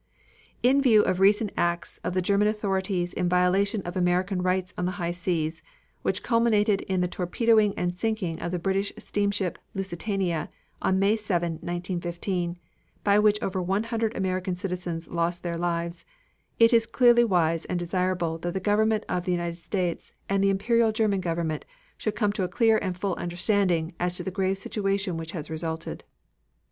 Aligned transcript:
In 0.63 0.81
view 0.81 1.03
of 1.03 1.19
recent 1.19 1.51
acts 1.55 1.99
of 1.99 2.15
the 2.15 2.23
German 2.23 2.47
authorities 2.47 3.13
in 3.13 3.29
violation 3.29 3.83
of 3.83 3.95
American 3.95 4.41
rights 4.41 4.73
on 4.75 4.85
the 4.85 4.93
high 4.97 5.11
seas, 5.11 5.61
which 6.01 6.23
culminated 6.23 6.81
in 6.81 7.01
the 7.01 7.07
torpedoing 7.07 7.75
and 7.77 7.95
sinking 7.95 8.39
of 8.41 8.51
the 8.51 8.57
British 8.57 8.91
steamship 8.97 9.59
Lusitania 9.75 10.49
on 10.81 10.97
May 10.97 11.15
7, 11.15 11.51
1915, 11.61 12.57
by 13.03 13.19
which 13.19 13.37
over 13.43 13.61
100 13.61 14.15
American 14.17 14.55
citizens 14.55 15.07
lost 15.07 15.43
their 15.43 15.55
lives, 15.55 16.03
it 16.57 16.73
is 16.73 16.87
clearly 16.87 17.23
wise 17.23 17.65
and 17.65 17.77
desirable 17.77 18.39
that 18.39 18.55
the 18.55 18.59
Government 18.59 19.03
of 19.07 19.25
the 19.25 19.31
United 19.31 19.57
States 19.59 20.13
and 20.27 20.43
the 20.43 20.49
Imperial 20.49 20.91
German 20.91 21.21
Government 21.21 21.63
should 21.95 22.15
come 22.15 22.33
to 22.33 22.41
a 22.43 22.47
clear 22.47 22.79
and 22.79 22.97
full 22.97 23.13
understanding 23.17 23.93
as 23.99 24.15
to 24.15 24.23
the 24.23 24.31
grave 24.31 24.57
situation 24.57 25.15
which 25.15 25.33
has 25.33 25.51
resulted. 25.51 26.03